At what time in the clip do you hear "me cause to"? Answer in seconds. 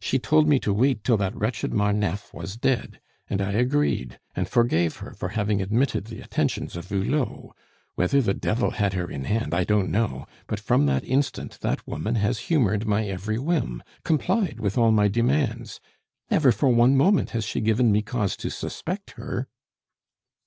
17.92-18.48